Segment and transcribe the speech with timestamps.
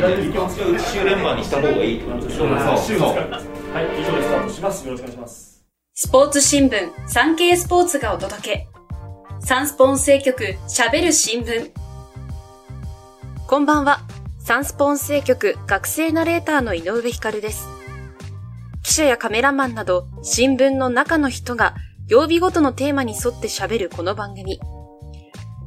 [0.00, 4.86] 立週連番にした方がいいってことでしょそうそうはい、以上でスタートします。
[4.86, 5.64] よろしくお願いします。
[5.94, 8.68] スポーツ新聞、サンケイスポーツがお届け。
[9.40, 11.70] サンスポン政局、喋る新聞。
[13.46, 14.00] こんばんは。
[14.38, 17.68] サンスポン政局学生ナレーターの井上光です。
[18.82, 21.76] 記者やカメラマンなど新聞の中の人が
[22.08, 24.58] 曜日ごとのテーマに沿って喋るこの番組。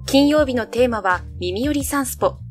[0.06, 2.43] 金曜日のテーマは耳寄りサンスポ。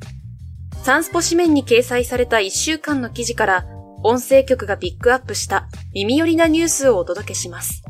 [0.83, 3.67] サンスポ紙面に掲載された1週間の記事から
[4.03, 7.85] 音声局がピックアップした耳寄りなニュースをお届けします。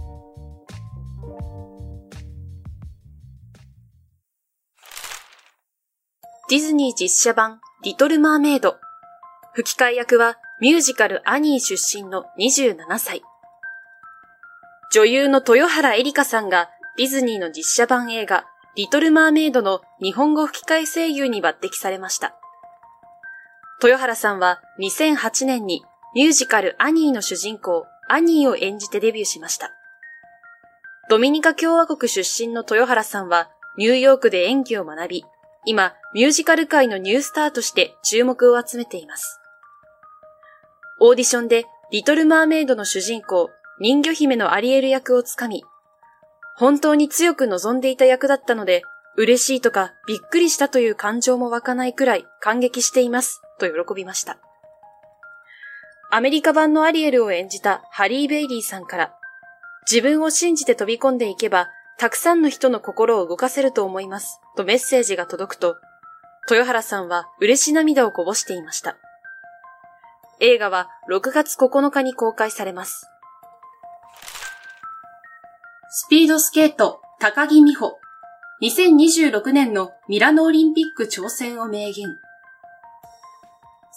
[6.51, 8.77] ディズニー実写版リトルマーメイド。
[9.55, 13.23] 吹き替え役はミュージカルアニー出身の27歳。
[14.93, 16.69] 女優の豊原エリカさんが
[16.99, 18.45] ディズニーの実写版映画
[18.77, 22.37] リトルマーメイドの日本語吹き替え声優に抜擢されました。
[23.83, 25.83] 豊原さんは2008年に
[26.15, 29.73] ミュージカルアニーの主人公、アニーを演じてデビューしました。
[31.11, 35.25] ドミニカ共和国出身の豊原さんはニューヨークで演技を学び、
[35.65, 39.41] 今、ミュージカル界のニュースターとして注目を集めています。
[41.01, 45.65] オーディションでリトルマーメイドの主人公、人魚姫のアリエル役をつかみ、
[46.57, 48.83] 本当に強く望んでいた役だったので、
[49.17, 54.39] 嬉しいとかびっくりしたという感情も湧かないくらい感激しています、と喜びました。
[56.11, 59.15] アメリカ版のアリエルを演じたハリー・ベイリーさんから、
[59.91, 65.77] 自分を信じて飛び込んでいけば、たくさんの人の心を動かせると思います、とメッセージが届くと、
[66.51, 68.97] 豊原さんは嬉し涙をこぼしていました。
[70.41, 73.07] 映画は6月9日に公開されます。
[75.89, 77.97] スピードスケート、高木美帆。
[78.63, 82.19] 2026年のミラノオリンピック挑戦を明言。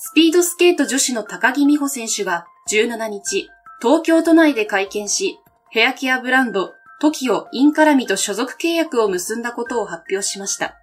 [0.07, 3.49] スピードスケート女子の高木美帆選手が17日、
[3.81, 5.39] 東京都内で会見し、
[5.71, 10.77] ヘアケアブランド、TOKIO インカラミと所属契約を結んだことを発表しました。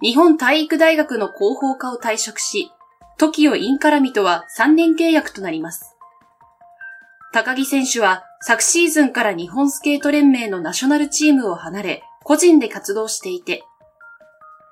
[0.00, 2.72] 日本体育大学の広報課を退職し、
[3.18, 5.94] TOKIO インカラミとは3年契約となります。
[7.34, 13.64] 高木選手は昨シーズンから日本スケート連盟のナショナルチームを離れ、個人で活動していて、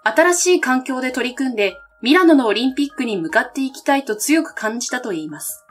[0.04, 5.64] 新しい環境で取り組んでミラノのオリンピックに向かっていきたいと強く感じたと言います。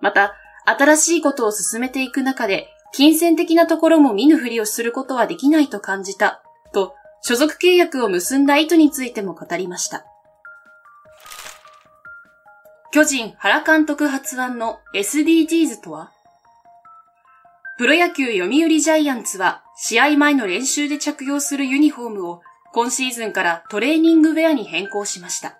[0.00, 0.34] また、
[0.66, 6.42] 新しいことを進めていく中で、金銭的なところも見ぬふりをすることはできないと感じた、
[6.72, 10.04] と、所属契約を結んだ意図についても語りました。
[12.92, 16.12] 巨人原監督発案の SDGs とは？
[17.76, 22.42] プロ野球読売ジャイアンツは試合前の練習で着用するユニフォームを
[22.74, 25.56] 今シーズンからトレーニングウェアに変更しました。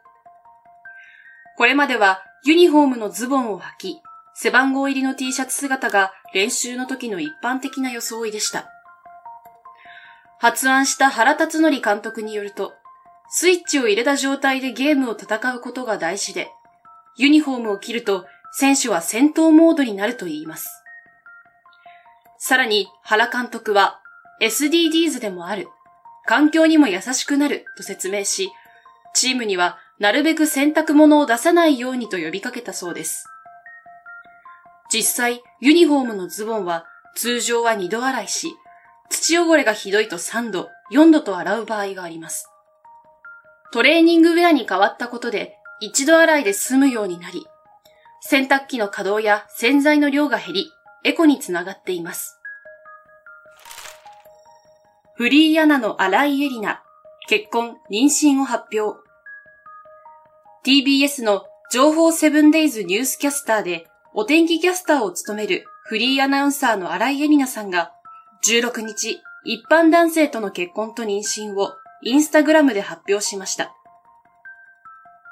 [1.57, 4.01] これまではユニフォームのズボンを履き、
[4.35, 8.69] 背番号入りの T シャツ姿が練習の時の一般的な装いでした。
[10.41, 12.75] 発案した原辰徳監督によると、
[13.29, 16.51] スイッチを入れた状態でゲームを戦うことが大事で、
[17.17, 20.83] ユニフォームを着ると選手は戦闘モードになると言います。
[22.39, 24.01] さらに原監督は
[24.43, 25.69] SDGs でもある、
[26.27, 28.51] 環境にも優しくなると説明し、
[29.15, 33.27] チームにはなるべく洗濯物を出さないようにと呼びかけたそうです。
[34.93, 38.55] 実際、ユニフォームのズボンは通常は2度洗いし、
[39.11, 42.49] 土汚れがひどいと3度、4度と洗う場合があります。
[43.73, 47.47] トレーニングウェアに変わったことで一度洗いで済むようになり、
[48.21, 50.71] 洗濯機の稼働や洗剤の量が減り、
[51.05, 52.41] エコにつながっています。
[55.17, 56.83] フリーアナの新井エリナ、
[57.29, 58.99] 結婚、妊娠を発表。
[60.65, 67.93] TBS の情報セブンデイズニュースキャスターでお天気キャスターを務めるフリーアナウンサーの新井エリナさんが
[68.45, 73.73] 16日、一般男性との結婚と妊娠をインスタグラムで発表しました。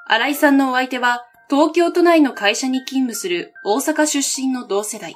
[0.07, 5.13] 新井さんのお相手は東京都内の会社に勤務する大阪出身の同世代。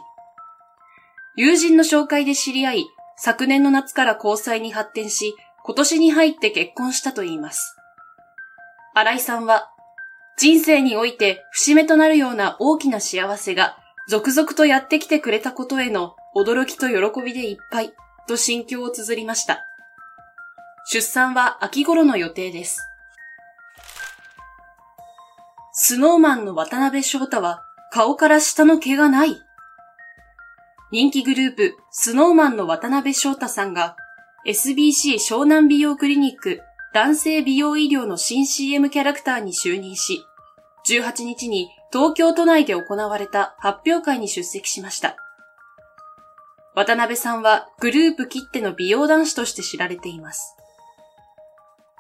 [1.38, 2.86] 友人の紹介で知り合い、
[3.18, 7.76] 昨年の夏から交際に発展し、今年に入って結婚したといいます。
[8.94, 9.72] 新井さんは、
[10.38, 13.78] 人生において節目となるような大きな幸せが
[14.08, 17.94] 続々とやってきてくれたことへの驚きと喜びでいっぱい
[18.28, 19.66] と心境を綴りました。
[20.86, 22.80] 出産は秋頃の予定です。
[25.74, 29.47] スノーマンの渡辺翔太は顔から下の毛がない。
[30.90, 33.98] 人気グループスノーマンの渡辺翔太さんが
[34.48, 36.62] SBC 湘南美容クリニック
[36.94, 40.24] 男性美容医療の新 CM キャラクターに就任し、
[40.90, 45.18] 18日に東京都内で行われた発表会に出席しました。
[46.74, 50.56] 渡辺さんはグループ切っての美容男子として知られています。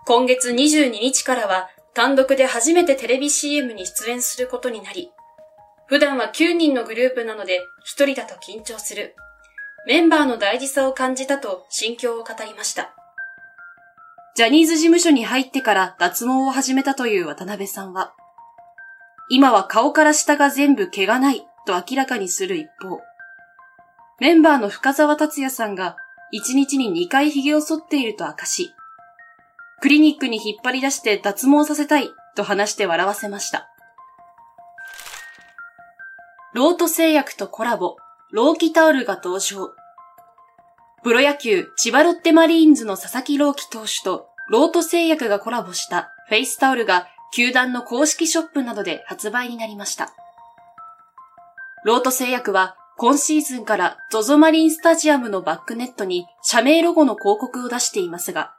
[0.06, 5.12] 今月22日からは単独で初めてテレビ CM に出演することになり、
[5.88, 9.16] 普段は9人のグループなので1人だと緊張する。
[9.86, 12.94] メンバーの大事さを感じたと心境を語りました。
[14.36, 18.14] ジャニーズ事務所に入ってから脱毛を始めたという渡辺さんは、
[19.30, 23.00] 今は顔から下が全部毛がないと明らかにする一方、
[24.20, 25.96] メンバーの深沢達也さんが
[26.34, 28.74] 1日に2回髭を剃っていると明かし、
[29.80, 33.70] クリニックに引っ張り出して脱毛させたいと話して笑わせました。
[36.58, 37.98] ロート製薬とコラボ、
[38.32, 39.76] ローキタオルが登場。
[41.04, 50.10] プロ野球千葉ロッテマリーンズの佐々木朗希投手とロート製薬がコラボしたフェイスタオルが球団の公式ショップなどで発売になりました。
[51.86, 58.56] ロート製薬は今シーズンから ZOZO マリンスタジアムのバックネットに社名ロゴの広告を出していますが、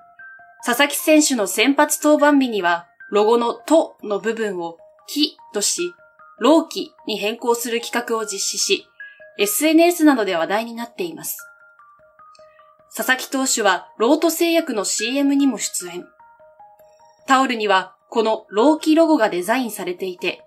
[0.64, 4.76] 佐々木選手の先発登板日にはロゴのとの部分を
[5.08, 5.92] きとし、
[6.40, 8.88] ローキに変更する企画を実施し、
[9.38, 11.38] SNS などで話題になっています。
[12.94, 16.06] 佐々木投手はロート製薬の CM にも出演。
[17.26, 20.44] タオルにはこのローキロゴがデザインされていて、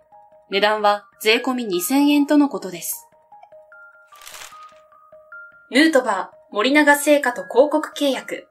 [0.49, 3.07] 値段は税込み2000円とのことです。
[5.69, 8.47] ヌートバー、森永製菓と広告契約。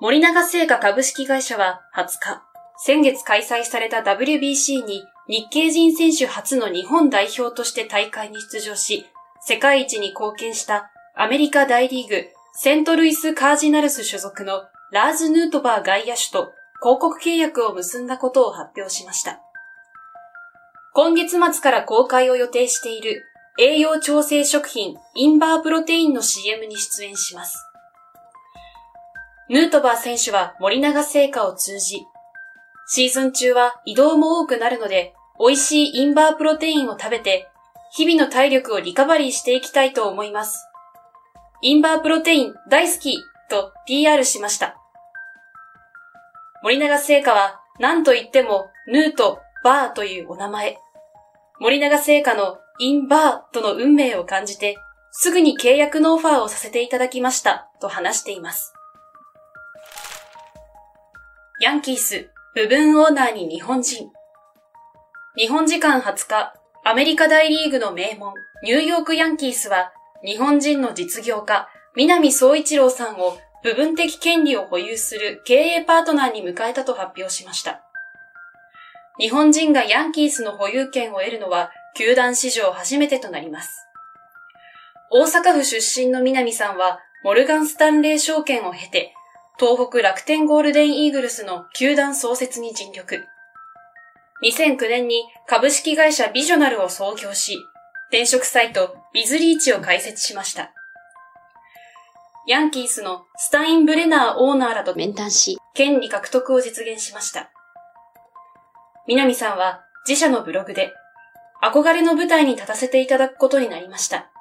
[0.00, 2.42] 森永製菓株式会社は20日、
[2.78, 9.06] 先月開催された WBC に日系人選手初の日本代表として大会に出場し、
[9.40, 19.40] 世界一に貢献したアメリカ大リーグセントルイス・カージナルス所属のラーズ・ヌートバー外野手と広告契約を結んだことを発表しました。
[20.92, 23.24] 今月末から公開を予定している
[23.58, 27.66] 栄養調整食品インバープロテインの CM に出演します。
[29.48, 32.06] ヌートバー選手は森永製菓を通じ、
[32.86, 37.48] シーズン中は移動も多くなるので、美味しいインバープロテインを食べて、
[37.92, 40.66] 日々の体力をリカバリーしていきたいと思います。
[41.62, 44.76] インバープロテイン大好きと PR しました。
[46.62, 50.76] 森永製菓は何と言ってもヌートバーというお名前。
[51.60, 54.76] 森永製菓のインバーとの運命を感じて、
[55.10, 58.74] すぐに契約のオファーをさせていただきましたと話しています。
[61.60, 64.12] ヤンキース部分オーナーに日本人。
[65.36, 66.54] 日本時間20日、
[66.84, 69.92] アメリカ大リーグの名門、ニューヨークヤンキースは、
[70.24, 77.82] 日本人の実業家、南総一郎さんを部分的権利を保有する経営パートナーに迎えたと発表しました。
[79.18, 83.88] 日本人がヤンキースの保有権を得るのは球団史上初めてとなります。
[85.10, 89.12] 大阪府出身の南さんはモルガンスタンレー証券を経て
[89.56, 93.24] 東北楽天ゴールデンイーグルスの球団創設に尽力。
[94.42, 97.58] 2009年に株式会社ビジョナルを創業し、
[98.08, 100.72] 転職サイトビズリーチを開設しました。
[102.48, 107.50] ヤンキースのスタインブレナーオーナーらと面談し、権利獲得を実現しました。
[109.06, 110.92] 南さんは自社のブログで、
[111.62, 114.32] 憧れの舞台に立たせていただくことになりました。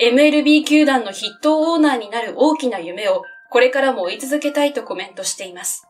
[0.00, 3.22] MLB 球団の筆頭オーナーになる大きな夢を
[3.52, 5.86] これからも追い続けたいとコメントしています。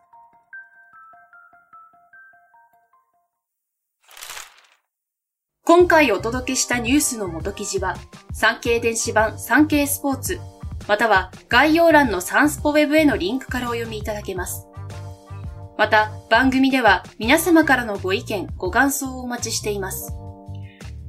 [5.64, 7.94] 今回お届けしたニュースの元記事は、
[8.32, 10.40] 産経電子版産経スポーツ
[10.88, 14.66] または概要欄のサンスポウェブへのリンクからお読みいただけます。
[15.78, 20.12] また、番組では皆様からのご意見、ご感想をお待ちしています。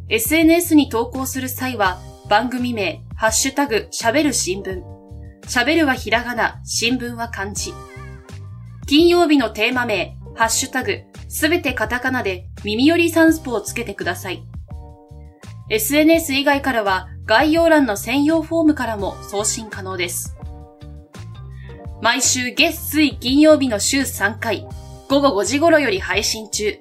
[0.07, 1.97] SNS に投稿する際は、
[2.29, 4.92] 番組名、ハッシュタグ、喋る新聞。
[5.45, 7.73] 喋るはひらがな、新聞は漢字。
[8.87, 14.43] 金曜日のテーマ名、ハッシュタグ、すべてカタカナで耳よりサンスポをつけてください。
[15.69, 20.35] SNS 以外からは概要欄の専用フォームからも送信可能です。
[22.01, 24.67] 毎週月水金曜日の週3回、
[25.09, 26.79] 午後5時頃より配信中。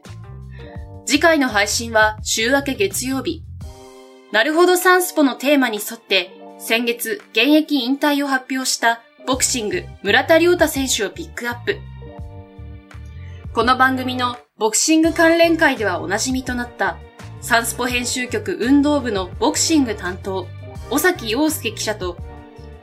[1.07, 3.45] 次回の配信は週明け月曜日。
[4.33, 11.77] なるほどサンスポのテーマに沿って先月現役引退を発表したボクシング村田亮太選手をピックアップ。
[13.53, 16.99] この番組のボクシング関連会ではおなじみとなった
[17.41, 20.47] サンスポ編集局運動部のボクシング担当、
[20.91, 22.17] 尾崎洋介記者と、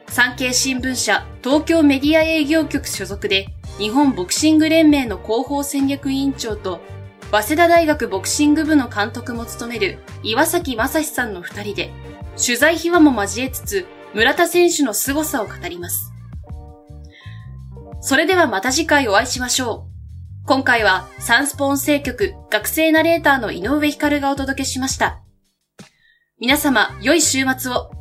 [0.10, 6.82] 産経新聞社東京メディア営業局所属で、日本ボクシング連盟の広報戦略委員長と、
[7.32, 11.94] 早稲田大学ボクシング部の監督も務める岩崎正史さんの二人で、
[12.44, 16.12] 取材秘話も交えつつ、村田選手の凄さを語ります。
[18.02, 20.48] それではまた次回お会いしましょう。
[20.48, 25.22] 今回はサンスポ音声局学生ナレーターの井上光がお届けしました。
[26.40, 27.99] 皆様、良い週末を。